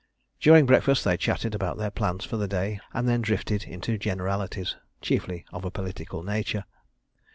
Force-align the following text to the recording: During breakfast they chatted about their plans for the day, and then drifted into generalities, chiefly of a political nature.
During 0.39 0.65
breakfast 0.65 1.05
they 1.05 1.15
chatted 1.15 1.53
about 1.53 1.77
their 1.77 1.91
plans 1.91 2.25
for 2.25 2.35
the 2.35 2.47
day, 2.47 2.79
and 2.91 3.07
then 3.07 3.21
drifted 3.21 3.65
into 3.65 3.99
generalities, 3.99 4.75
chiefly 4.99 5.45
of 5.53 5.63
a 5.63 5.69
political 5.69 6.23
nature. 6.23 6.65